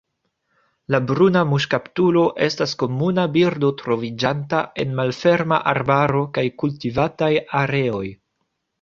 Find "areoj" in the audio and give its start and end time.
7.65-8.07